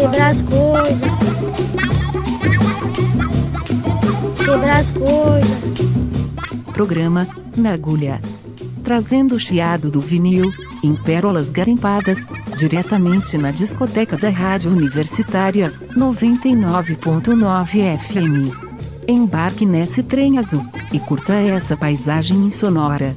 quebrar 0.00 0.30
as 0.30 0.42
coisas. 0.42 1.10
Quebrar 4.38 4.80
as 4.80 4.90
coisas 4.90 5.89
programa, 6.80 7.28
na 7.58 7.72
agulha. 7.72 8.22
Trazendo 8.82 9.34
o 9.34 9.38
chiado 9.38 9.90
do 9.90 10.00
vinil, 10.00 10.50
em 10.82 10.94
pérolas 10.94 11.50
garimpadas, 11.50 12.26
diretamente 12.56 13.36
na 13.36 13.50
discoteca 13.50 14.16
da 14.16 14.30
Rádio 14.30 14.70
Universitária, 14.70 15.70
99.9 15.94 17.98
FM. 17.98 18.50
Embarque 19.06 19.66
nesse 19.66 20.02
trem 20.02 20.38
azul, 20.38 20.64
e 20.90 20.98
curta 20.98 21.34
essa 21.34 21.76
paisagem 21.76 22.38
insonora. 22.38 23.14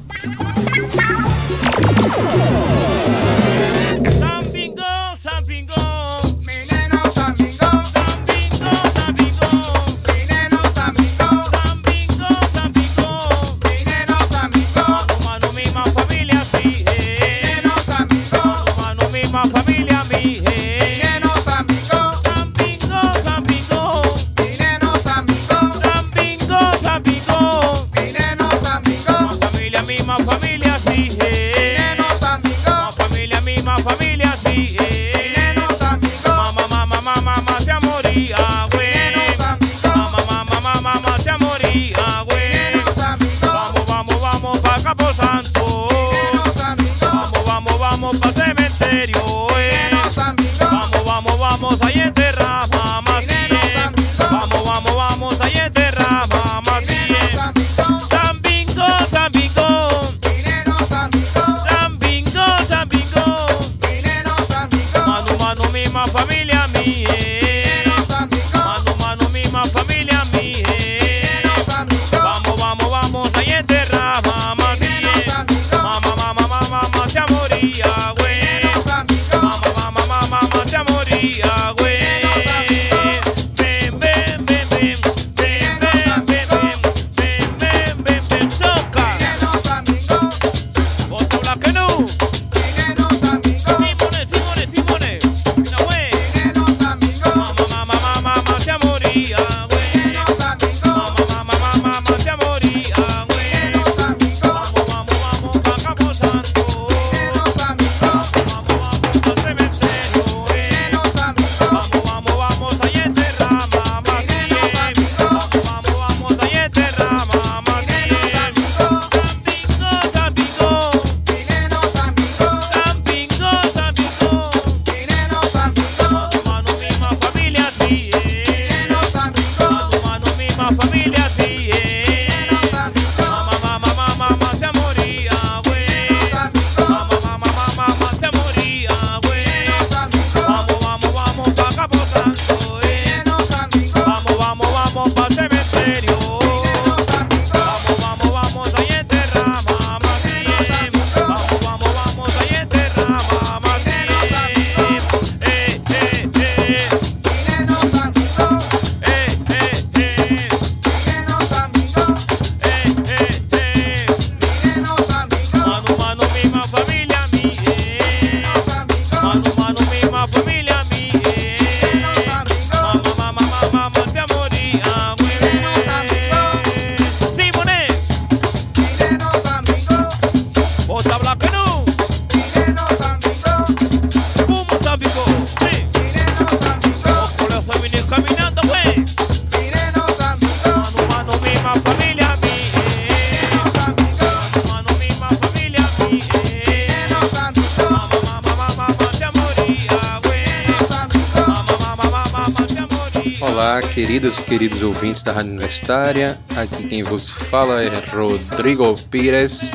queridas 204.06 204.36
e 204.36 204.42
queridos 204.42 204.82
ouvintes 204.82 205.22
da 205.22 205.32
Rádio 205.32 205.52
Universitária. 205.52 206.38
Aqui 206.54 206.86
quem 206.86 207.02
vos 207.02 207.26
fala 207.26 207.82
é 207.82 207.88
Rodrigo 208.10 208.94
Pires 209.10 209.70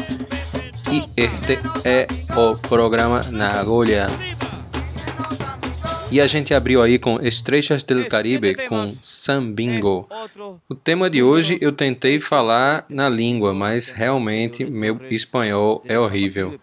e 0.92 1.02
este 1.18 1.58
é 1.84 2.06
o 2.38 2.56
programa 2.56 3.24
Na 3.31 3.54
Agulha. 3.54 4.06
E 6.12 6.22
a 6.22 6.28
gente 6.28 6.54
abriu 6.54 6.84
aí 6.84 7.00
com 7.00 7.20
Estrechas 7.20 7.81
del 7.81 8.08
Caribe 8.08 8.54
com 8.68 8.94
Sambingo 9.02 10.08
tema 10.89 11.07
de 11.07 11.21
hoje 11.21 11.56
eu 11.62 11.71
tentei 11.71 12.19
falar 12.19 12.83
na 12.89 13.07
língua, 13.07 13.53
mas 13.53 13.91
realmente 13.91 14.65
meu 14.65 15.00
espanhol 15.12 15.83
é 15.88 16.00
horrível. 16.00 16.59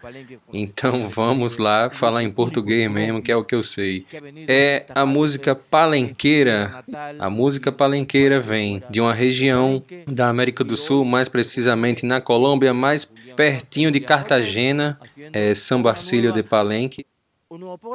Então 0.53 1.07
vamos 1.09 1.59
lá 1.59 1.91
falar 1.91 2.25
em 2.25 2.33
português 2.33 2.91
mesmo, 2.91 3.23
que 3.23 3.31
é 3.31 3.37
o 3.37 3.45
que 3.45 3.55
eu 3.55 3.63
sei. 3.63 4.05
É 4.49 4.85
a 4.93 5.07
música 5.07 5.55
palenqueira. 5.55 6.83
A 7.21 7.31
música 7.31 7.71
palenqueira 7.71 8.41
vem 8.41 8.83
de 8.91 9.01
uma 9.01 9.15
região 9.15 9.81
da 10.09 10.29
América 10.29 10.65
do 10.65 10.77
Sul, 10.77 11.05
mais 11.05 11.29
precisamente 11.29 12.05
na 12.05 12.21
Colômbia, 12.21 12.75
mais 12.75 13.05
pertinho 13.37 13.93
de 13.93 14.01
Cartagena, 14.01 14.99
é 15.33 15.55
São 15.55 15.81
Basílio 15.81 16.33
de 16.33 16.43
Palenque 16.43 17.07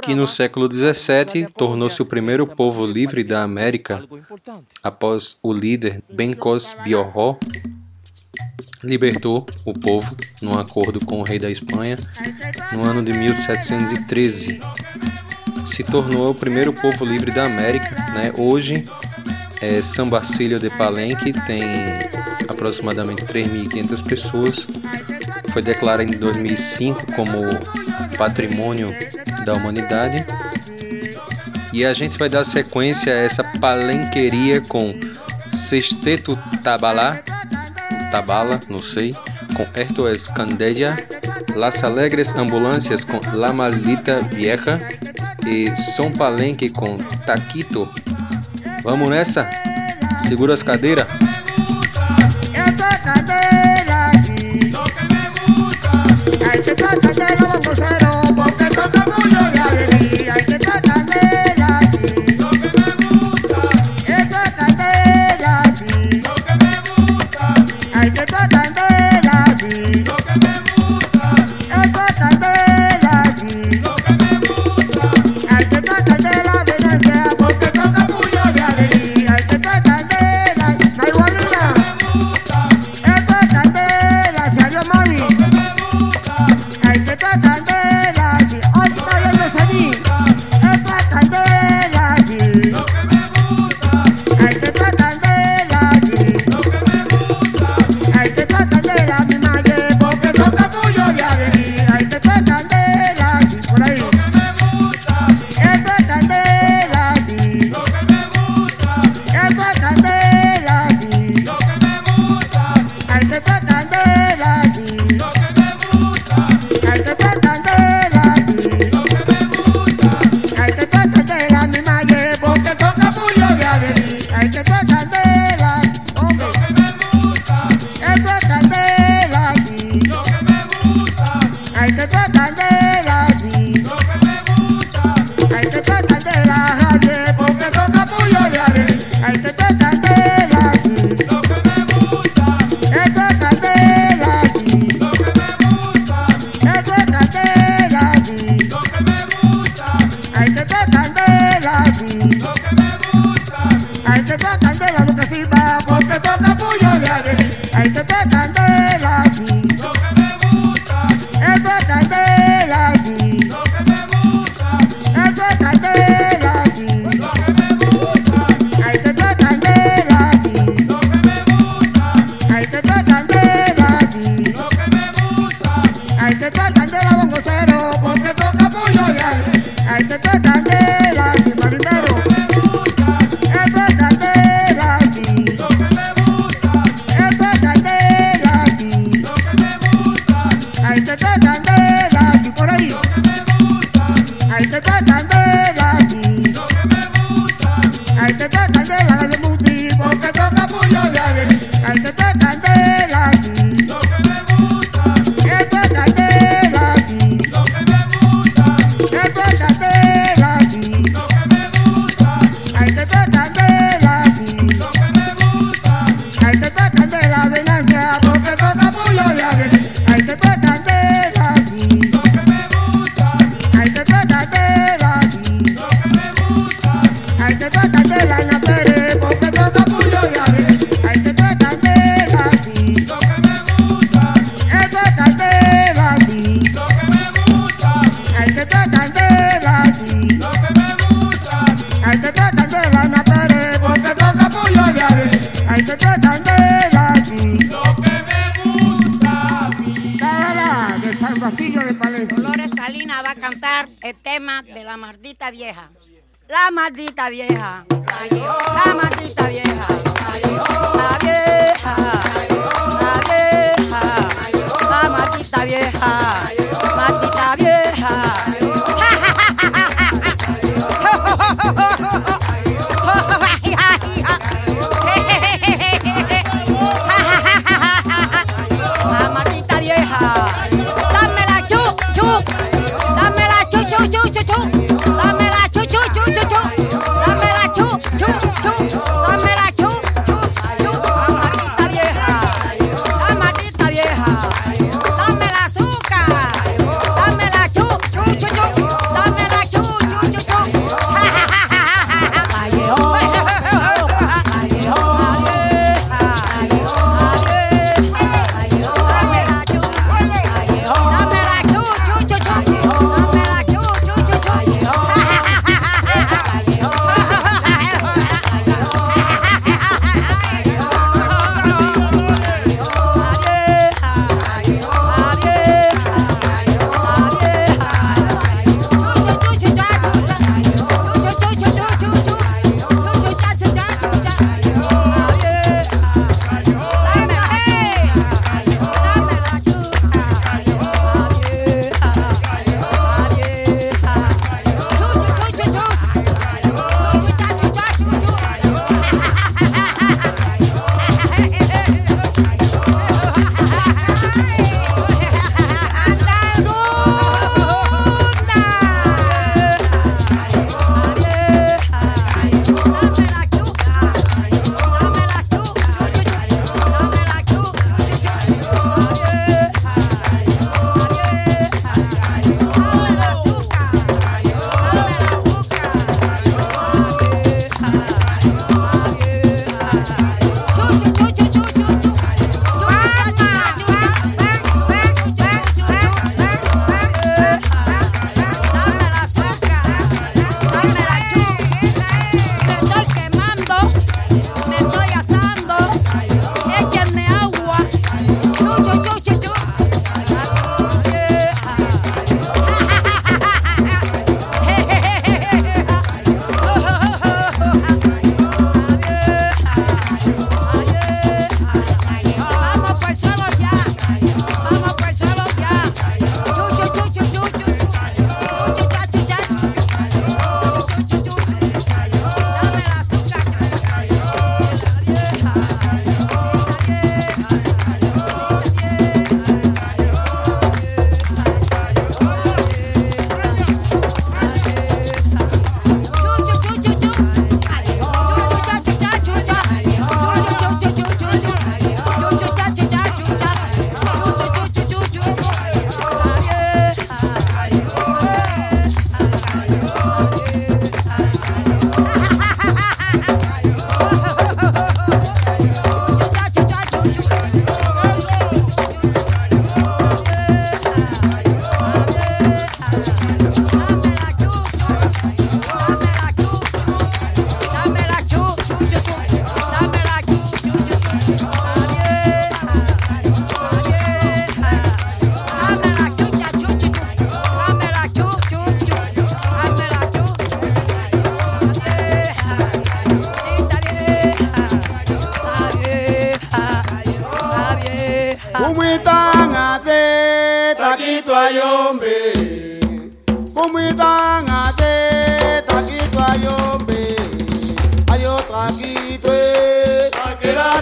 que 0.01 0.15
no 0.15 0.25
século 0.25 0.71
XVII 0.71 1.47
tornou-se 1.57 2.01
o 2.01 2.05
primeiro 2.05 2.47
povo 2.47 2.85
livre 2.85 3.21
da 3.21 3.43
América, 3.43 4.01
após 4.81 5.37
o 5.43 5.51
líder 5.51 6.01
Bencos 6.09 6.73
Biorró 6.81 7.37
libertou 8.81 9.45
o 9.65 9.73
povo 9.73 10.15
num 10.41 10.57
acordo 10.57 11.05
com 11.05 11.19
o 11.19 11.23
rei 11.23 11.37
da 11.37 11.49
Espanha 11.49 11.97
no 12.71 12.83
ano 12.83 13.03
de 13.03 13.11
1713. 13.11 14.61
Se 15.65 15.83
tornou 15.83 16.29
o 16.29 16.35
primeiro 16.35 16.71
povo 16.71 17.03
livre 17.03 17.31
da 17.31 17.45
América. 17.45 17.93
Né? 18.13 18.31
Hoje, 18.37 18.85
é, 19.61 19.81
São 19.81 20.09
Basílio 20.09 20.59
de 20.59 20.69
Palenque 20.71 21.31
tem 21.45 21.61
aproximadamente 22.49 23.23
3.500 23.25 24.03
pessoas. 24.03 24.67
Foi 25.53 25.61
declarado 25.61 26.11
em 26.11 26.17
2005 26.17 27.13
como 27.13 27.31
Patrimônio 28.17 28.93
da 29.45 29.53
Humanidade. 29.53 30.25
E 31.73 31.85
a 31.85 31.93
gente 31.93 32.17
vai 32.17 32.27
dar 32.27 32.43
sequência 32.43 33.13
a 33.13 33.17
essa 33.17 33.43
palenqueria 33.43 34.61
com 34.61 34.93
Sexteto 35.51 36.37
Tabalá, 36.63 37.19
Tabala, 38.11 38.59
não 38.69 38.81
sei, 38.81 39.13
com 39.55 39.79
Hertoes 39.79 40.27
Candeia, 40.27 40.97
Las 41.55 41.83
Alegres 41.83 42.33
Ambulâncias 42.35 43.03
com 43.03 43.19
La 43.33 43.53
Malita 43.53 44.19
Vieja 44.21 44.81
e 45.45 45.69
São 45.93 46.11
Palenque 46.11 46.69
com 46.69 46.95
Taquito 47.25 47.89
Vamos 48.83 49.09
nessa? 49.09 49.47
Segura 50.27 50.53
as 50.53 50.63
cadeiras. 50.63 51.05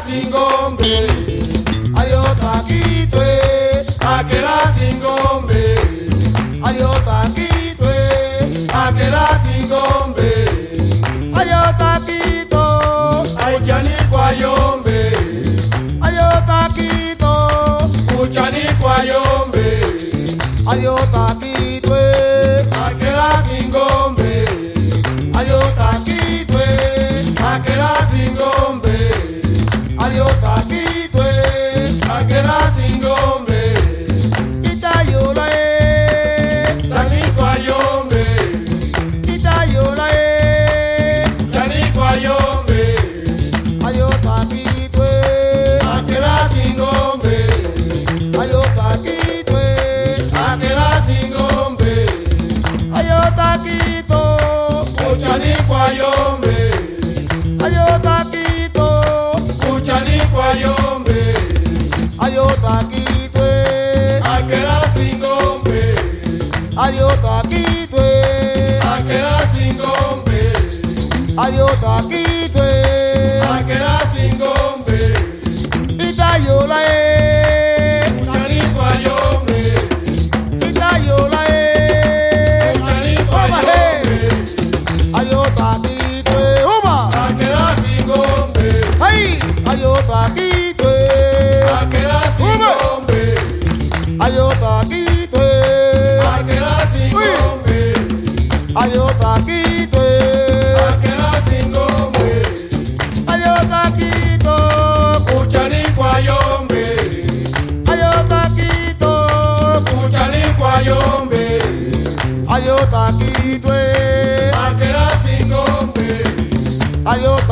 Bingo! 0.09 0.48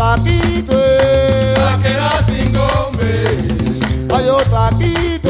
papito. 0.08 0.74
Saque 1.54 1.90
la 1.90 2.24
cinco, 2.26 2.64
hombre. 2.80 3.08
Ay, 4.16 4.26
oh, 4.32 4.42
papito. 4.50 5.27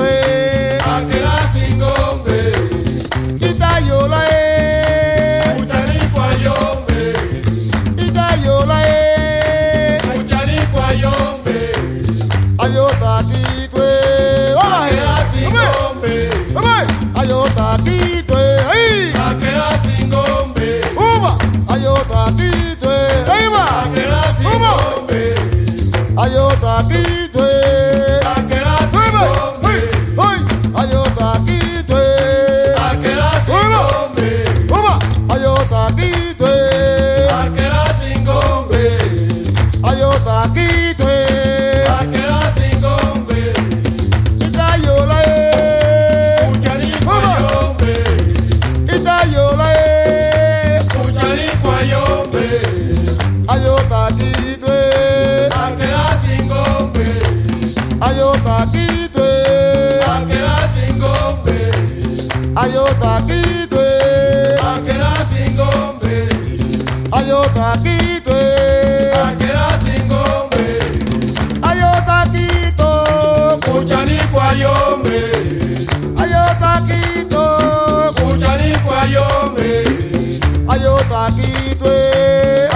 Akitwe. 81.27 81.95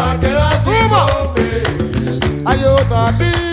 Akitwe. 0.06 0.42
Akitwe. 0.52 0.92
Akitwe. 0.92 1.52
Akitwe. 2.46 2.98
Akitwe. 3.08 3.51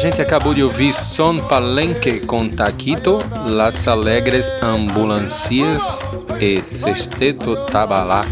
Gente 0.00 0.22
acabou 0.22 0.54
de 0.54 0.62
ouvir 0.62 0.94
Son 0.94 1.38
Palenque 1.40 2.20
com 2.20 2.48
Taquito, 2.48 3.20
Las 3.44 3.86
Alegres 3.86 4.56
Ambulancias 4.62 6.00
e 6.40 6.62
Sexteto 6.62 7.54
Tabalá. 7.66 8.24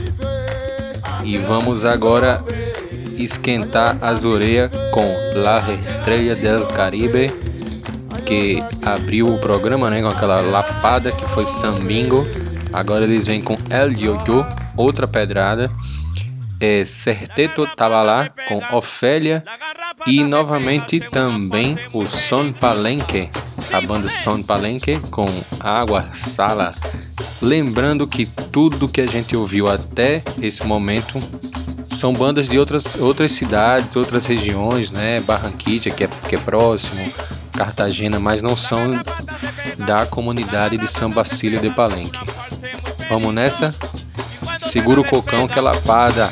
E 1.23 1.37
vamos 1.37 1.85
agora 1.85 2.43
esquentar 3.19 3.99
as 4.01 4.25
orelhas 4.25 4.71
com 4.93 5.15
La 5.35 5.59
Estrella 5.59 6.35
del 6.35 6.67
Caribe, 6.69 7.31
que 8.25 8.65
abriu 8.83 9.29
o 9.29 9.39
programa 9.39 9.91
né, 9.91 10.01
com 10.01 10.09
aquela 10.09 10.41
lapada 10.41 11.13
que 11.13 11.27
foi 11.27 11.45
Sambingo. 11.45 12.27
Agora 12.73 13.05
eles 13.05 13.27
vêm 13.27 13.43
com 13.43 13.59
El 13.69 13.93
Yo-Yo, 13.93 14.43
outra 14.75 15.07
pedrada. 15.07 15.71
É 16.61 16.83
Serteto 16.83 17.67
Tabalá 17.77 18.31
com 18.49 18.61
Ofélia 18.75 19.45
e 20.09 20.25
novamente 20.25 20.99
também 21.01 21.77
o 21.93 22.07
Son 22.07 22.51
Palenque, 22.51 23.29
a 23.71 23.79
banda 23.83 24.09
Son 24.09 24.43
Palenque 24.43 24.99
com 25.11 25.29
Água 25.61 26.03
Sala. 26.03 26.75
Lembrando 27.43 28.07
que 28.07 28.25
tudo 28.25 28.89
que 28.89 29.03
a 29.03 29.07
gente 29.07 29.37
ouviu 29.37 29.69
até 29.69 30.23
esse 30.41 30.65
momento 30.65 31.21
são 31.95 32.15
bandas 32.15 32.49
de 32.49 32.59
outras, 32.59 32.97
outras 32.97 33.33
cidades, 33.33 33.97
outras 33.97 34.25
regiões, 34.25 34.91
né? 34.91 35.21
Barranquilla, 35.21 35.91
que 35.91 36.05
é, 36.05 36.09
que 36.29 36.37
é 36.37 36.39
próximo, 36.39 37.13
Cartagena, 37.53 38.19
mas 38.19 38.41
não 38.41 38.57
são 38.57 38.95
da 39.77 40.07
comunidade 40.07 40.79
de 40.79 40.89
São 40.89 41.11
Basílio 41.11 41.61
de 41.61 41.69
Palenque. 41.69 42.19
Vamos 43.11 43.35
nessa? 43.35 43.75
Segura 44.59 45.03
o 45.03 45.05
cocão 45.05 45.47
que 45.47 45.59
é 45.59 45.63
lapada. 45.63 46.31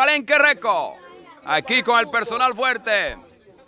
Palenque 0.00 0.38
Reco. 0.38 0.96
Aquí 1.44 1.82
con 1.82 2.00
el 2.00 2.08
personal 2.08 2.54
fuerte. 2.54 3.18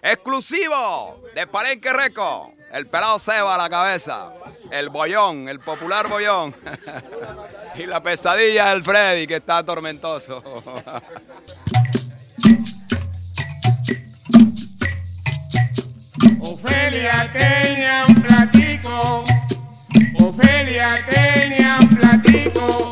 Exclusivo 0.00 1.22
de 1.34 1.46
Palenque 1.46 1.92
Reco. 1.92 2.54
El 2.72 2.86
pelado 2.86 3.18
Seba 3.18 3.54
a 3.54 3.58
la 3.58 3.68
cabeza. 3.68 4.32
El 4.70 4.88
bollón, 4.88 5.50
el 5.50 5.60
popular 5.60 6.08
bollón. 6.08 6.56
y 7.74 7.84
la 7.84 8.02
pesadilla 8.02 8.70
del 8.70 8.82
Freddy 8.82 9.26
que 9.26 9.36
está 9.36 9.62
tormentoso. 9.62 10.42
Ofelia 16.40 17.30
tenía 17.30 18.06
un 18.08 18.14
platico. 18.14 19.26
Ofelia 20.18 21.04
tenía 21.04 21.76
un 21.78 21.88
platico. 21.90 22.90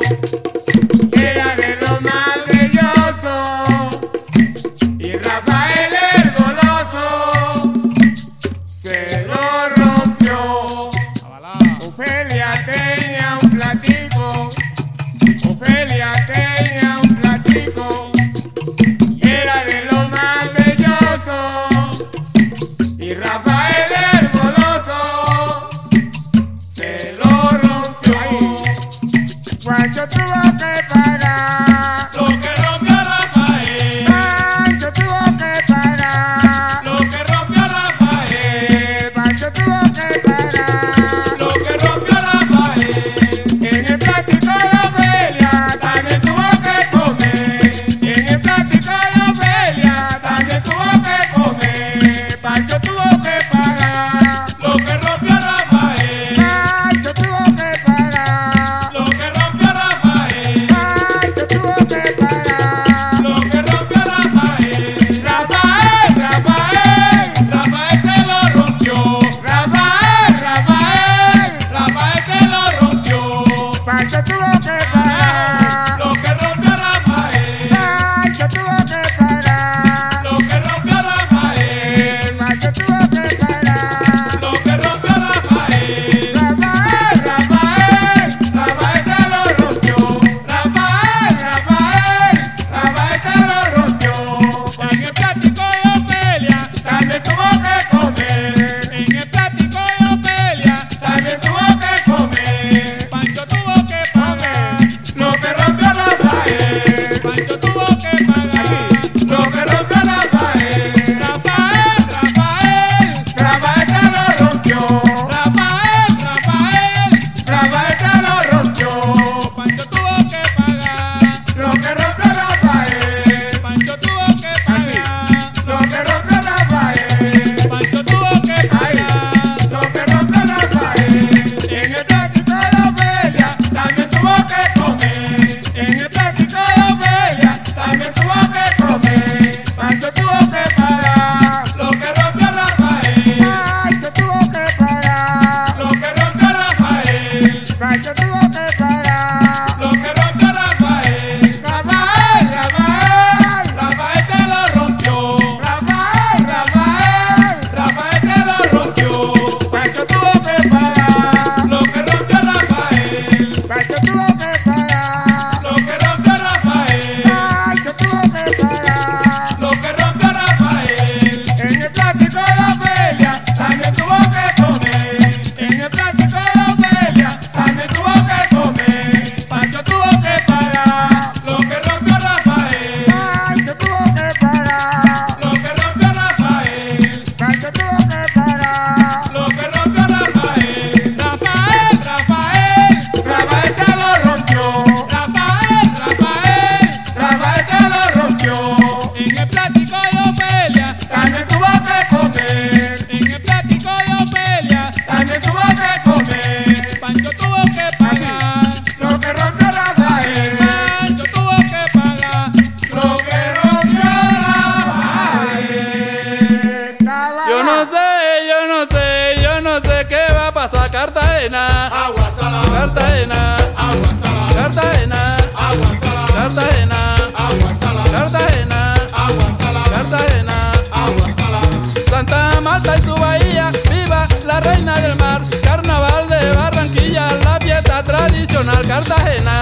Cartagena, 238.91 239.55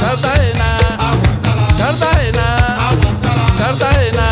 Cartagena, 0.00 0.68
Cartagena, 1.78 2.46
Cartagena, 3.56 4.26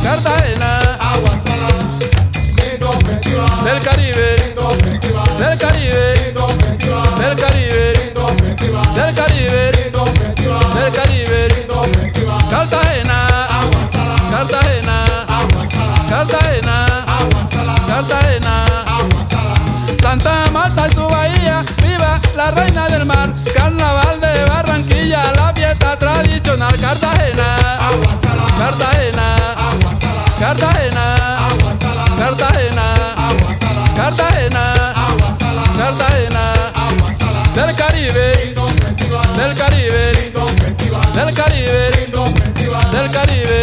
Cartagena, 0.00 0.70
del 3.64 3.82
Caribe, 3.82 4.54
del 5.38 5.58
Caribe, 5.58 6.04
del 7.18 7.34
Caribe, 7.34 8.12
del 8.94 9.14
Caribe, 9.14 9.72
del 10.74 10.92
Caribe, 10.92 11.66
Cartagena, 12.48 13.18
Cartagena, 14.30 15.26
Cartagena. 16.08 16.53
Cartagena, 26.94 27.48
Cartagena, 28.56 29.26
Cartagena, 30.38 31.04
Cartagena, 32.18 32.86
Cartagena, 33.96 34.64
Cartagena, 35.76 36.44
del 37.56 37.74
Caribe, 37.74 38.54
del 39.36 39.54
Caribe, 39.54 40.32
del 41.14 41.34
Caribe, 41.34 41.80
del 42.92 43.10
Caribe, 43.10 43.58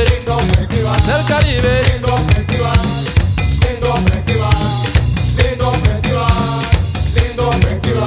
del 1.07 1.25
Caribe. 1.25 2.01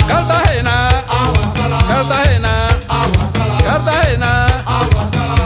Cartagena, 0.07 0.77
Cartagena, 1.89 2.53
Cartagena. 3.65 4.34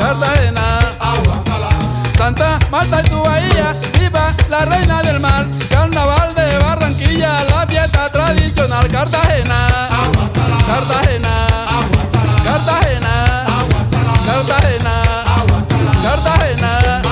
Cartagena. 0.08 0.62
agua 1.00 1.38
salada. 1.44 1.92
Santa 2.16 2.58
Marta 2.70 3.02
y 3.04 3.10
su 3.10 3.20
bahía, 3.20 3.72
viva 3.92 4.32
la 4.48 4.64
reina 4.64 5.02
del 5.02 5.20
mar. 5.20 5.46
Carnaval 5.68 6.34
de 6.34 6.58
Barranquilla, 6.60 7.44
la 7.50 7.66
fiesta 7.66 8.10
tradicional. 8.10 8.88
Cartagena. 8.88 9.88
Agua 9.88 10.26
salada, 10.32 10.64
Cartagena. 10.66 11.46
agua 11.68 12.04
salada, 12.10 12.42
Cartagena. 12.42 13.44
agua 13.44 13.84
salada, 13.90 14.24
Cartagena. 14.32 14.92
agua 15.36 15.60
salada, 15.68 16.02
Cartagena. 16.02 17.02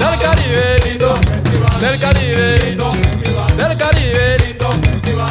Del 0.00 0.18
Caribe. 0.18 0.66
Del 1.80 1.98
Caribe. 2.00 2.76
Del 3.56 3.76
Caribe. 3.78 4.36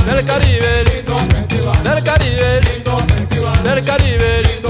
Del 0.05 0.25
Caribe. 0.25 0.71
Del 1.83 2.03
Caribe. 2.03 2.61
lindo 2.63 2.97
festival, 2.97 3.63
Del 3.63 3.83
Caribe. 3.83 4.64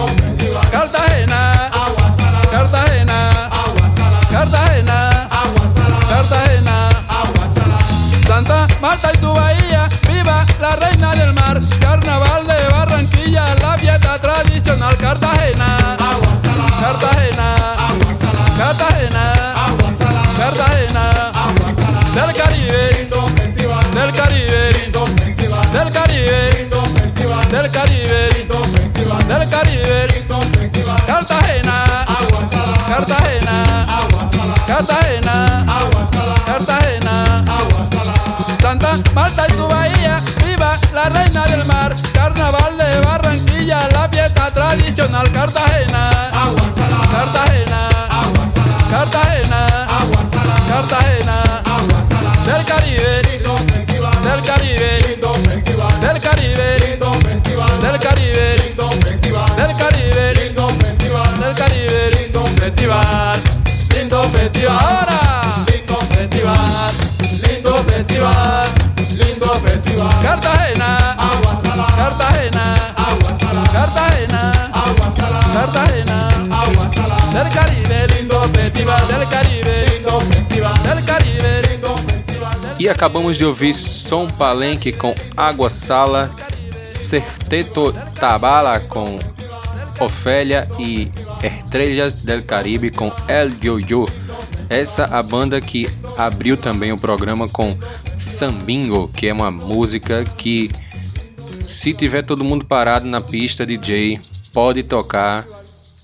Cartagena. 34.76 35.66
Cartagena. 36.46 37.46
Santa 38.62 38.98
Marta 39.14 39.48
y 39.48 39.54
su 39.54 39.66
bahía, 39.70 40.20
viva 40.46 40.78
la 40.94 41.08
reina 41.08 41.46
del 41.46 41.64
mar. 41.64 41.96
Carnaval 42.14 42.78
de 42.78 43.06
Barranquilla, 43.06 43.88
la 43.94 44.10
fiesta 44.10 44.54
tradicional. 44.54 45.32
Cartagena. 45.32 46.10
Cartagena. 47.10 47.90
Cartagena. 48.92 49.88
Cartagena. 50.68 51.38
Del 52.46 52.66
Caribe. 52.66 53.22
Del 54.24 54.42
Caribe. 54.42 55.20
Del 56.02 56.20
Caribe. 56.20 57.00
Del 57.82 58.00
Caribe. 58.02 58.75
Ahora. 64.64 65.66
lindo 65.70 65.96
festival, 66.08 66.92
lindo 67.44 67.74
festival, 67.84 68.66
lindo 69.12 69.48
festival. 69.60 70.22
Cartagena. 70.22 71.16
Agua 71.18 71.56
salada, 71.64 71.94
Cartagena. 71.94 72.76
agua 72.96 73.38
salada, 73.40 73.70
Cartagena. 73.70 74.72
agua 74.74 75.12
salada, 75.16 75.54
Cartagena. 75.54 76.30
agua 76.52 76.90
salada. 76.94 77.44
Del 77.44 77.50
Caribe, 77.54 78.08
lindo 78.16 78.40
festival 78.50 79.08
del 79.08 79.28
Caribe, 79.28 79.86
Lindo 79.94 80.22
festival, 80.22 80.74
del 80.80 81.04
Caribe, 81.06 81.62
lindo 81.70 81.98
festival, 81.98 82.76
E 82.80 82.88
acabamos 82.90 83.38
de 83.38 83.46
ouvir 83.46 83.74
Som 83.74 84.28
Palenque 84.30 84.94
com 84.94 85.14
Água 85.36 85.70
Sala, 85.70 86.30
Serteto 86.96 87.94
Tabala 88.20 88.80
com 88.80 89.20
Ofélia 90.00 90.68
e 90.80 91.12
Estrellas 91.44 92.24
del 92.24 92.46
Caribe 92.46 92.90
com 92.90 93.12
El 93.28 93.54
Yo-Yo. 93.62 94.08
Essa 94.70 95.06
a 95.06 95.22
banda 95.22 95.62
que 95.62 95.88
abriu 96.18 96.58
também 96.58 96.92
o 96.92 96.98
programa 96.98 97.48
com 97.48 97.78
Sambingo, 98.18 99.08
que 99.10 99.28
é 99.28 99.34
uma 99.34 99.52
música 99.52 100.26
que 100.26 100.72
se 101.64 101.94
tiver 101.94 102.24
todo 102.24 102.44
mundo 102.44 102.66
parado 102.66 103.06
na 103.06 103.22
pista 103.22 103.66
DJ, 103.66 104.20
pode 104.54 104.84
tocar 104.84 105.46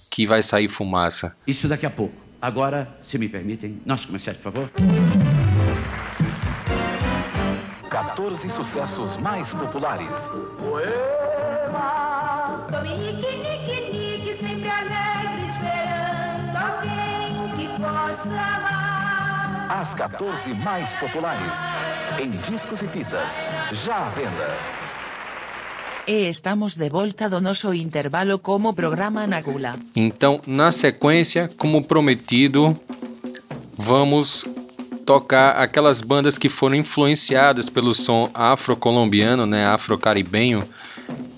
que 0.10 0.26
vai 0.26 0.44
sair 0.44 0.68
fumaça. 0.68 1.36
Isso 1.48 1.68
daqui 1.68 1.86
a 1.86 1.90
pouco. 1.90 2.14
Agora, 2.42 2.98
se 3.08 3.18
me 3.18 3.30
permitem, 3.30 3.82
nosso 3.86 4.08
comercial, 4.08 4.36
por 4.36 4.52
favor. 4.52 4.72
14 7.90 8.50
sucessos 8.50 9.18
mais 9.18 9.50
populares. 9.54 10.10
Com 10.58 10.80
As 19.70 19.96
14 19.96 20.54
mais 20.54 20.90
populares. 20.96 21.54
Em 22.20 22.32
discos 22.42 22.82
e 22.82 22.88
fitas. 22.90 23.30
Já 23.86 24.08
à 24.08 24.10
venda. 24.10 24.58
E 26.06 26.30
estamos 26.30 26.76
de 26.76 26.90
volta 26.90 27.30
do 27.30 27.40
noso 27.40 27.74
intervalo 27.74 28.40
como 28.40 28.74
programa 28.74 29.26
Nagula. 29.26 29.76
Então, 29.96 30.42
na 30.46 30.72
sequência, 30.72 31.50
como 31.58 31.84
prometido, 31.86 32.78
vamos 33.78 34.46
tocar 35.06 35.52
aquelas 35.52 36.02
bandas 36.02 36.38
que 36.38 36.50
foram 36.50 36.76
influenciadas 36.76 37.70
pelo 37.70 37.94
som 37.94 38.30
afro-colombiano, 38.34 39.46
né, 39.46 39.66
afro-caribenho, 39.68 40.68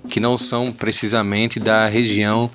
que 0.09 0.19
não 0.19 0.37
são 0.37 0.71
precisamente 0.71 1.59
da 1.59 1.85
região 1.85 2.49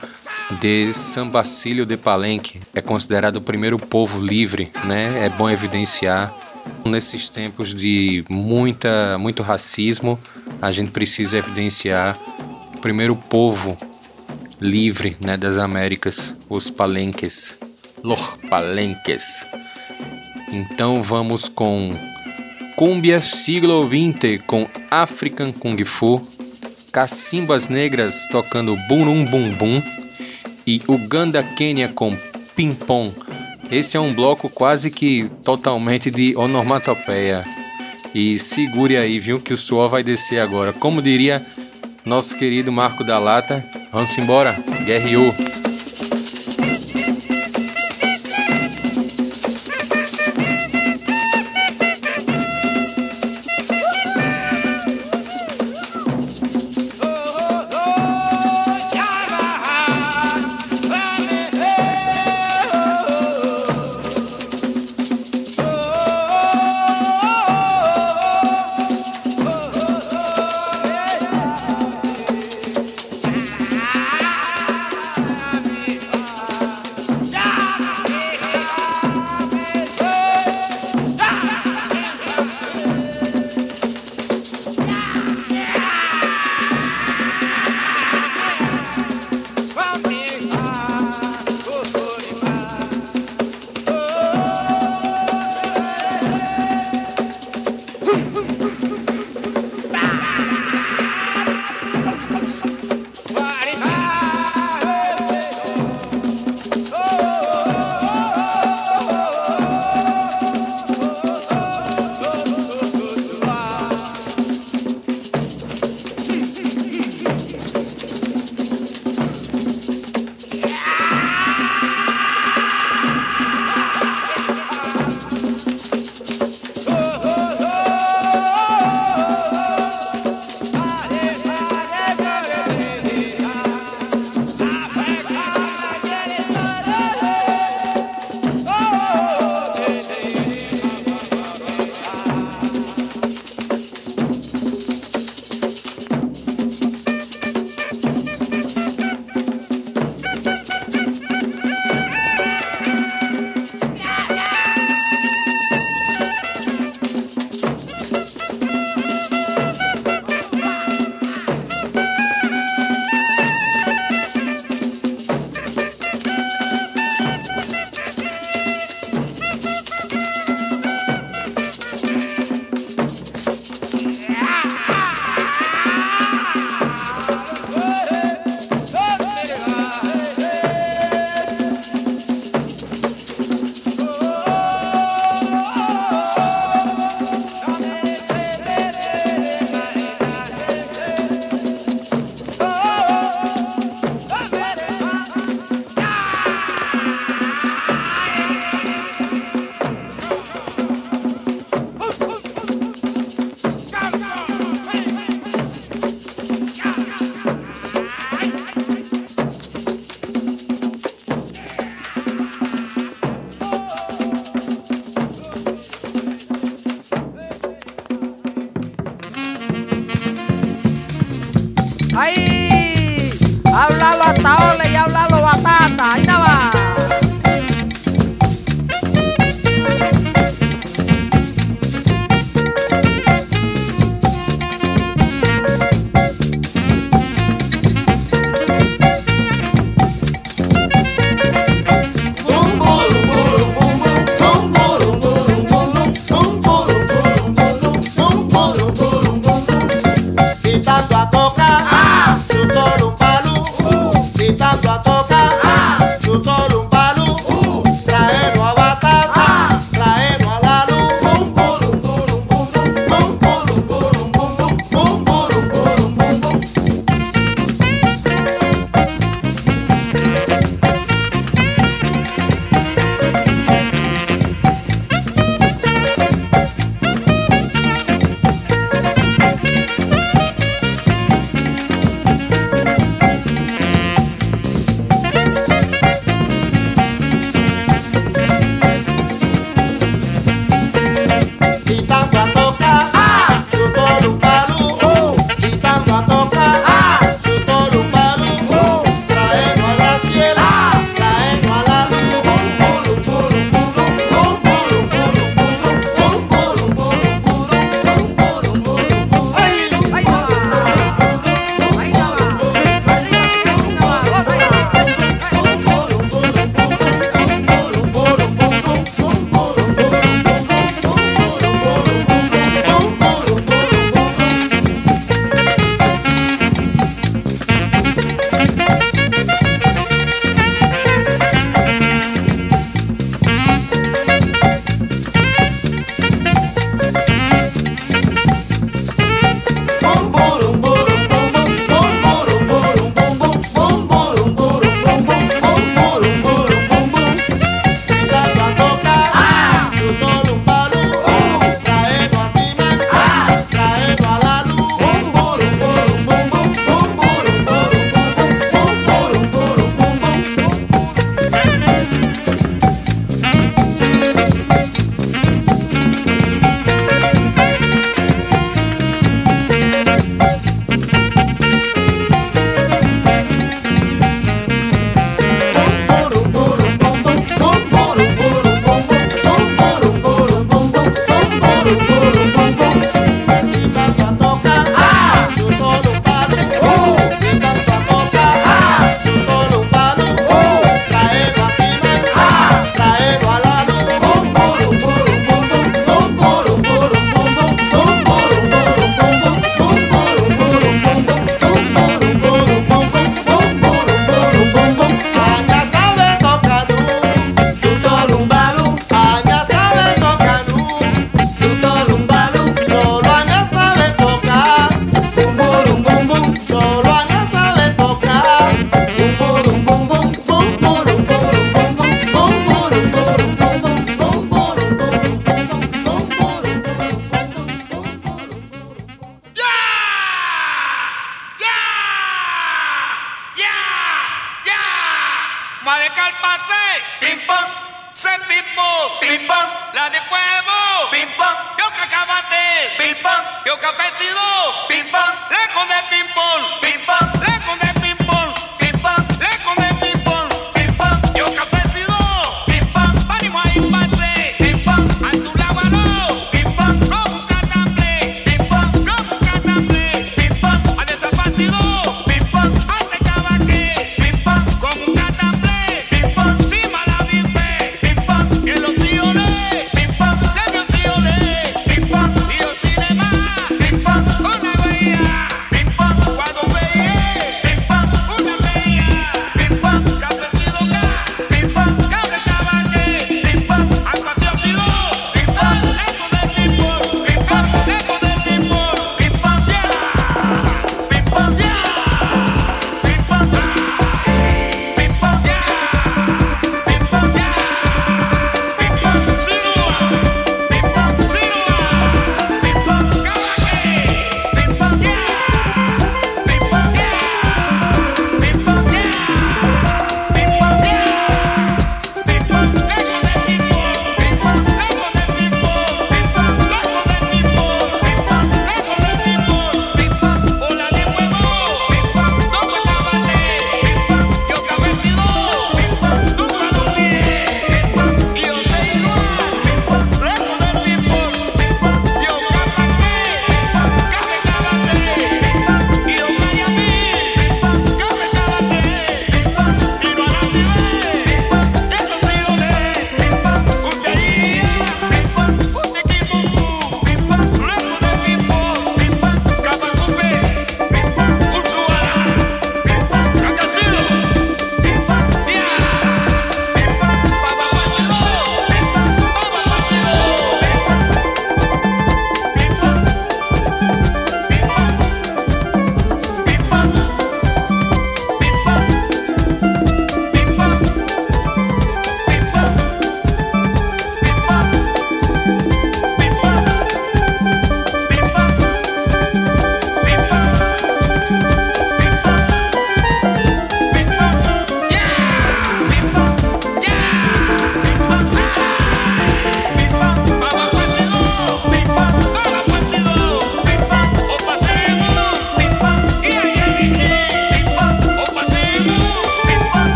de 0.60 0.92
San 0.94 1.28
Basilio 1.28 1.84
de 1.84 1.96
Palenque. 1.96 2.60
É 2.74 2.80
considerado 2.80 3.36
o 3.36 3.40
primeiro 3.40 3.78
povo 3.78 4.20
livre, 4.20 4.72
né? 4.84 5.24
É 5.24 5.28
bom 5.28 5.48
evidenciar 5.48 6.34
nesses 6.84 7.28
tempos 7.28 7.74
de 7.74 8.24
muita 8.28 9.18
muito 9.18 9.42
racismo, 9.42 10.18
a 10.60 10.70
gente 10.70 10.90
precisa 10.90 11.38
evidenciar 11.38 12.18
o 12.74 12.78
primeiro 12.78 13.14
povo 13.16 13.76
livre 14.60 15.16
né, 15.20 15.36
das 15.36 15.58
Américas, 15.58 16.36
os 16.48 16.70
palenques, 16.70 17.58
los 18.02 18.38
palenques. 18.48 19.46
Então 20.50 21.02
vamos 21.02 21.48
com 21.48 21.96
Cumbia 22.76 23.20
Siglo 23.20 23.88
XX 23.88 24.42
com 24.46 24.68
African 24.90 25.52
Kung 25.52 25.82
Fu, 25.84 26.26
Cacimbas 26.90 27.68
Negras 27.68 28.26
tocando 28.30 28.76
Burum 28.88 29.24
Bum 29.24 29.54
Bum 29.54 29.97
e 30.68 30.82
Uganda 30.86 31.42
Quênia 31.42 31.88
com 31.88 32.14
Ping 32.54 32.74
Pong. 32.74 33.14
Esse 33.70 33.96
é 33.96 34.00
um 34.00 34.12
bloco 34.12 34.50
quase 34.50 34.90
que 34.90 35.26
totalmente 35.42 36.10
de 36.10 36.36
onomatopeia. 36.36 37.42
E 38.14 38.38
segure 38.38 38.98
aí, 38.98 39.18
viu, 39.18 39.40
que 39.40 39.54
o 39.54 39.56
suor 39.56 39.88
vai 39.88 40.02
descer 40.02 40.40
agora. 40.40 40.74
Como 40.74 41.00
diria 41.00 41.42
nosso 42.04 42.36
querido 42.36 42.70
Marco 42.70 43.02
da 43.02 43.18
Lata, 43.18 43.64
vamos 43.90 44.16
embora, 44.18 44.62
guerreou. 44.84 45.34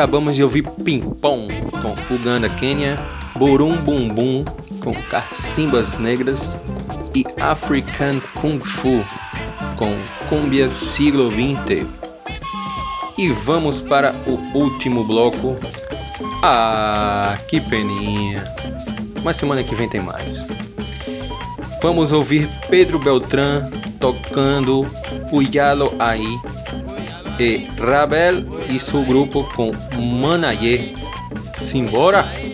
acabamos 0.00 0.34
de 0.34 0.42
ouvir 0.42 0.62
ping-pong 0.82 1.46
com 1.82 2.14
Uganda 2.14 2.48
Quênia, 2.48 2.98
Burum 3.36 3.76
Bumbum 3.76 4.46
com 4.82 4.94
Cacimbas 4.94 5.98
Negras 5.98 6.58
e 7.14 7.22
African 7.38 8.18
Kung 8.40 8.58
Fu 8.58 9.04
com 9.76 9.94
Cumbia 10.26 10.70
Siglo 10.70 11.28
20 11.28 11.86
E 13.18 13.28
vamos 13.30 13.82
para 13.82 14.14
o 14.26 14.58
último 14.58 15.04
bloco. 15.04 15.58
Ah, 16.42 17.36
que 17.46 17.60
peninha! 17.60 18.42
Mas 19.22 19.36
semana 19.36 19.62
que 19.62 19.74
vem 19.74 19.86
tem 19.86 20.00
mais. 20.00 20.46
Vamos 21.82 22.10
ouvir 22.10 22.48
Pedro 22.70 22.98
Beltrán 22.98 23.64
tocando 23.98 24.86
o 25.30 25.42
Yalo 25.42 25.94
Aí 25.98 26.40
de 27.40 27.66
Rabel 27.80 28.44
e 28.68 28.78
seu 28.78 29.02
grupo 29.02 29.42
com 29.54 29.70
Manaye. 29.98 30.92
Simbora! 31.56 32.49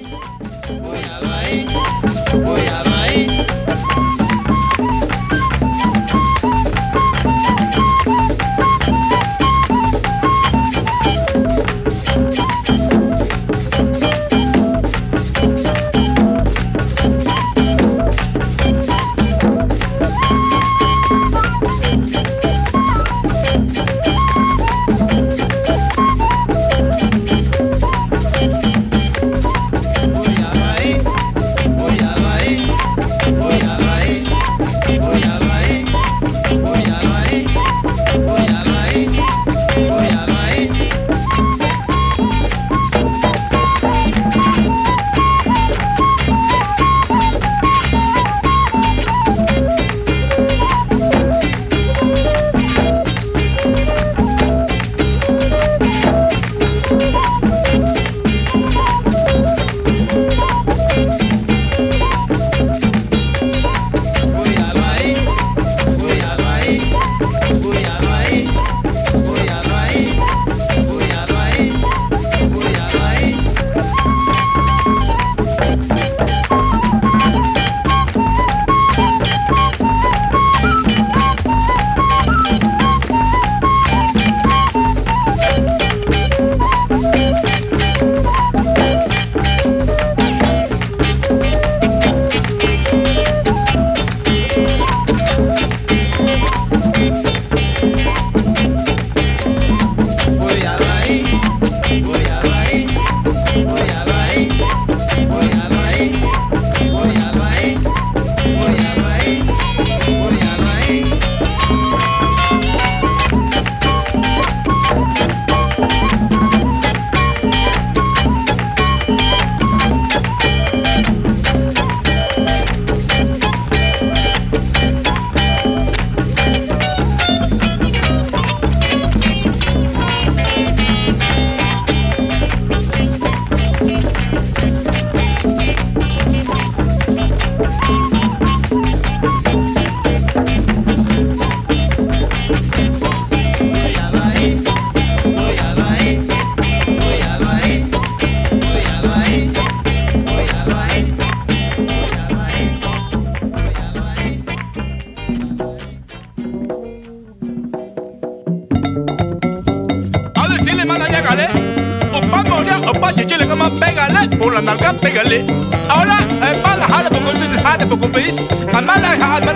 paja, 163.70 163.80
pégale, 163.80 164.36
por 164.36 164.52
la 164.54 164.60
nalga, 164.62 164.92
pégale. 164.94 165.46
Ahora, 165.88 166.18
eh, 166.20 166.60
para 166.62 166.76
la 166.76 166.88
jale, 166.88 167.08
porque 167.10 167.30
tú 167.32 167.62
jale, 167.62 167.86
porque 167.86 168.08
veis, 168.08 168.42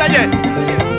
ya. 0.08 0.89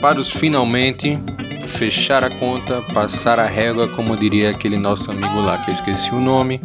Para 0.00 0.18
os 0.18 0.30
finalmente 0.32 1.18
fechar 1.66 2.24
a 2.24 2.30
conta, 2.30 2.82
passar 2.92 3.38
a 3.38 3.46
régua, 3.46 3.88
como 3.88 4.16
diria 4.16 4.50
aquele 4.50 4.78
nosso 4.78 5.10
amigo 5.10 5.40
lá 5.40 5.58
que 5.58 5.70
eu 5.70 5.74
esqueci 5.74 6.12
o 6.12 6.20
nome. 6.20 6.60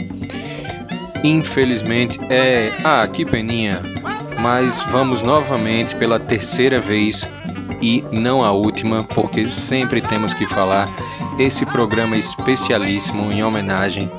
Infelizmente 1.24 2.20
é. 2.30 2.72
Ah, 2.84 3.08
que 3.08 3.26
peninha! 3.26 3.82
Mas 4.40 4.84
vamos 4.90 5.24
novamente 5.24 5.96
pela 5.96 6.20
terceira 6.20 6.80
vez 6.80 7.30
e 7.82 8.04
não 8.12 8.44
a 8.44 8.52
última, 8.52 9.04
porque 9.04 9.46
sempre 9.46 10.02
temos 10.02 10.34
que 10.34 10.46
falar 10.46 10.90
esse 11.40 11.66
programa 11.66 12.18
especialíssimo 12.18 13.32
em 13.32 13.44
homenagem 13.44 14.10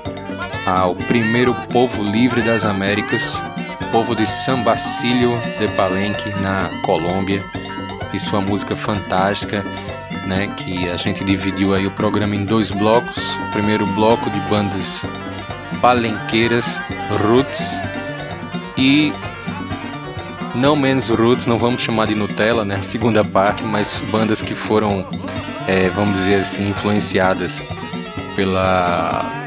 ao 0.67 0.95
primeiro 0.95 1.55
povo 1.73 2.03
livre 2.03 2.43
das 2.43 2.65
Américas, 2.65 3.43
povo 3.93 4.17
de 4.17 4.27
San 4.27 4.63
Basilio 4.63 5.31
de 5.59 5.69
Palenque, 5.69 6.29
na 6.41 6.71
Colômbia, 6.83 7.45
e 8.17 8.19
sua 8.19 8.41
música 8.41 8.75
fantástica, 8.75 9.65
né, 10.27 10.49
que 10.57 10.89
a 10.89 10.97
gente 10.97 11.23
dividiu 11.23 11.75
aí 11.75 11.87
o 11.87 11.91
programa 11.91 12.35
em 12.35 12.43
dois 12.43 12.71
blocos. 12.71 13.37
O 13.37 13.53
primeiro 13.53 13.87
bloco 13.87 14.29
de 14.31 14.41
bandas 14.41 15.05
palenqueiras, 15.81 16.81
roots, 17.11 17.81
e 18.77 19.13
não 20.55 20.75
menos 20.75 21.11
roots, 21.11 21.47
não 21.47 21.59
vamos 21.59 21.83
chamar 21.83 22.07
de 22.07 22.15
Nutella, 22.15 22.65
né, 22.65 22.77
a 22.77 22.83
segunda 22.83 23.23
parte, 23.23 23.65
mas 23.65 24.03
bandas 24.11 24.41
que 24.41 24.55
foram, 24.55 25.07
é, 25.69 25.91
vamos 25.91 26.17
dizer 26.17 26.41
assim, 26.41 26.69
influenciadas 26.69 27.63
pela 28.35 29.45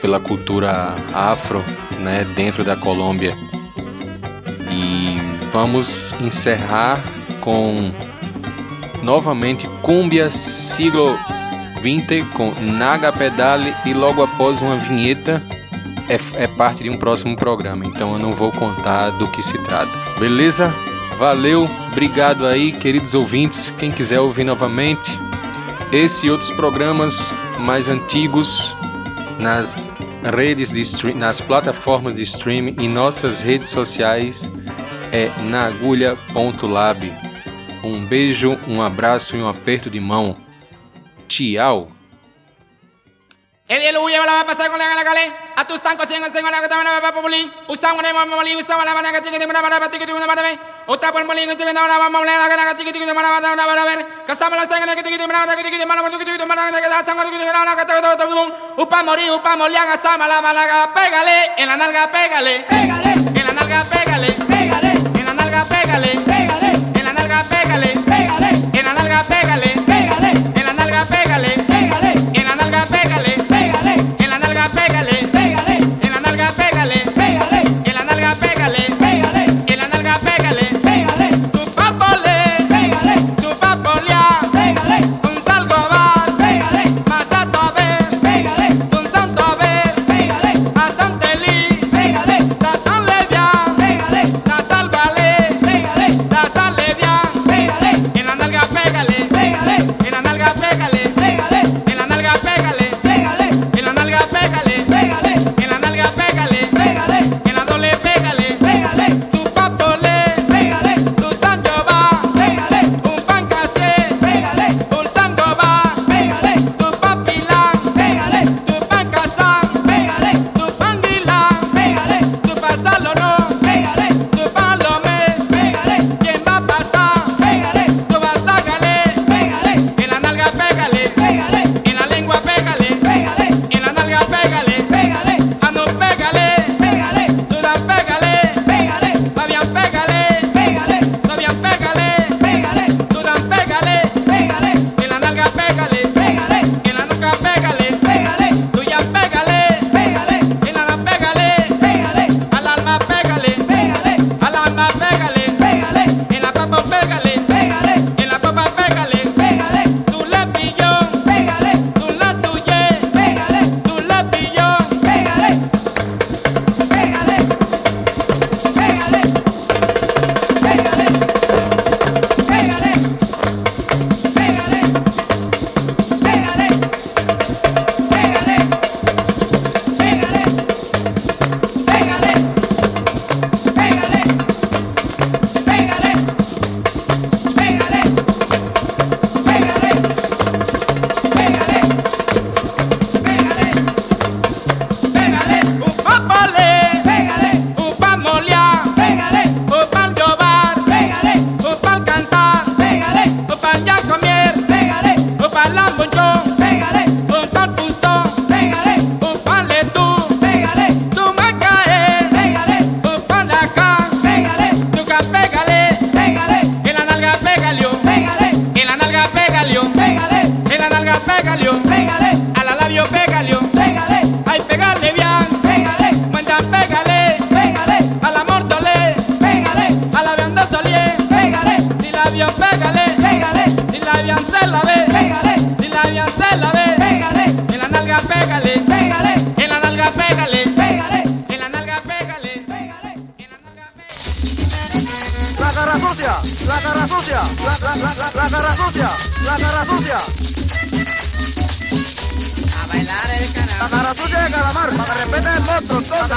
pela 0.00 0.20
cultura 0.20 0.94
afro, 1.12 1.64
né, 1.98 2.24
dentro 2.36 2.62
da 2.62 2.76
Colômbia. 2.76 3.36
E 4.70 5.18
vamos 5.50 6.14
encerrar 6.20 7.02
com 7.40 7.90
novamente 9.06 9.68
Cumbia 9.82 10.32
siglo 10.32 11.16
XX 11.76 12.26
com 12.34 12.52
Naga 12.60 13.12
Pedale 13.12 13.72
e 13.86 13.94
logo 13.94 14.20
após 14.20 14.60
uma 14.60 14.76
vinheta 14.76 15.40
é, 16.08 16.42
é 16.42 16.48
parte 16.48 16.82
de 16.82 16.90
um 16.90 16.96
próximo 16.96 17.36
programa, 17.36 17.86
então 17.86 18.12
eu 18.14 18.18
não 18.18 18.34
vou 18.34 18.50
contar 18.50 19.10
do 19.10 19.28
que 19.28 19.42
se 19.44 19.58
trata. 19.58 19.92
Beleza? 20.18 20.74
Valeu, 21.16 21.70
obrigado 21.92 22.46
aí, 22.46 22.72
queridos 22.72 23.14
ouvintes. 23.14 23.72
Quem 23.78 23.92
quiser 23.92 24.20
ouvir 24.20 24.42
novamente 24.42 25.08
esse 25.92 26.26
e 26.26 26.30
outros 26.30 26.50
programas 26.50 27.32
mais 27.60 27.88
antigos 27.88 28.76
nas 29.38 29.88
redes 30.34 30.72
de 30.72 30.80
stream, 30.80 31.16
nas 31.16 31.40
plataformas 31.40 32.14
de 32.14 32.24
streaming 32.24 32.74
e 32.80 32.88
nossas 32.88 33.40
redes 33.40 33.68
sociais 33.68 34.52
é 35.12 35.30
um 37.86 38.04
beijo, 38.04 38.58
um 38.66 38.82
abraço 38.82 39.36
e 39.36 39.42
um 39.42 39.48
aperto 39.48 39.88
de 39.90 40.00
mão. 40.00 40.36
Tchau! 41.28 41.88
Pégale, 60.94 61.50
en 61.58 61.66
la 61.66 61.76
nalga, 61.76 62.06
pégale, 62.06 62.64
pégale, 62.68 63.14
en 63.34 63.46
la 63.46 63.52
nalga, 63.52 63.84
pégale. 63.90 64.55
Nalga 67.36 67.44
pégale. 67.44 67.88
Pégale, 68.04 68.50
en 68.72 68.82
la 68.82 68.94
nalga 68.94 69.24
pégale. 69.28 69.75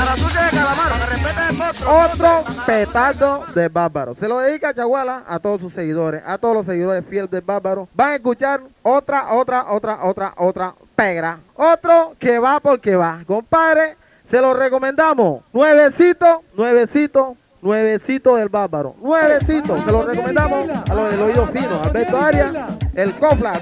La 0.10 0.16
de. 0.16 1.86
Otro 1.88 2.44
petardo 2.66 3.46
de 3.54 3.70
Bárbaro. 3.70 4.16
Se 4.16 4.28
lo 4.28 4.40
dedica 4.40 4.74
Chaguala 4.74 5.24
a 5.28 5.38
todos 5.38 5.62
sus 5.62 5.72
seguidores, 5.72 6.24
a 6.26 6.40
todos 6.40 6.56
los 6.56 6.66
seguidores 6.66 7.06
fieles 7.08 7.30
de 7.30 7.42
Bárbaro. 7.42 7.88
Van 7.94 8.10
a 8.10 8.16
escuchar 8.16 8.62
otra, 8.82 9.32
otra, 9.34 9.72
otra, 9.72 10.00
otra, 10.02 10.34
otra 10.36 10.74
pegra. 10.96 11.38
Otro 11.56 12.16
que 12.18 12.40
va 12.40 12.60
porque 12.60 12.96
va. 12.96 13.22
Compadre, 13.28 13.98
se 14.28 14.42
lo 14.42 14.56
recomendamos. 14.56 15.44
Nuevecito, 15.54 16.42
nuevecito, 16.58 17.38
nuevecito 17.62 18.36
del 18.36 18.50
Bárbaro. 18.50 18.96
Nuevecito, 19.00 19.78
se 19.78 19.92
lo 19.92 20.02
recomendamos 20.08 20.90
a 20.90 20.94
los 20.96 21.12
del 21.12 21.22
oído 21.22 21.46
fino. 21.46 21.84
Alberto 21.84 22.20
Arias, 22.20 22.80
el 22.96 23.14
Coflas. 23.14 23.62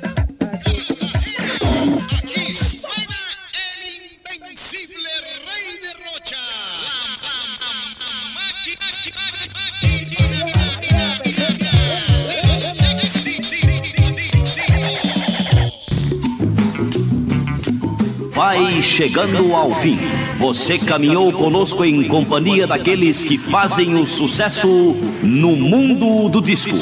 Vai 18.38 18.84
chegando 18.84 19.56
ao 19.56 19.74
fim. 19.82 19.98
Você 20.38 20.78
caminhou 20.78 21.34
conosco 21.34 21.84
em 21.84 22.04
companhia 22.04 22.68
daqueles 22.68 23.24
que 23.24 23.36
fazem 23.36 23.96
o 23.96 24.06
sucesso 24.06 24.96
no 25.24 25.56
mundo 25.56 26.30
do 26.30 26.40
disco. 26.40 26.76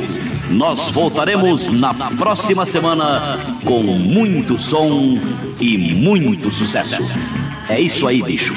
Nós 0.50 0.90
voltaremos 0.90 1.70
na 1.70 1.94
próxima 1.94 2.66
semana 2.66 3.40
com 3.64 3.82
muito 3.82 4.60
som 4.60 5.18
e 5.62 5.78
muito 5.78 6.52
sucesso. 6.52 7.18
É 7.70 7.80
isso 7.80 8.06
aí, 8.06 8.22
bicho. 8.22 8.54